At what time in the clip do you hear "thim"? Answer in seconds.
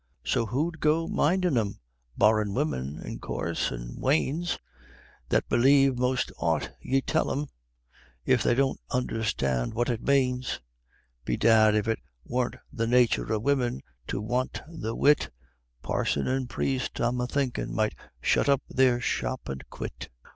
1.63-1.79, 7.29-7.49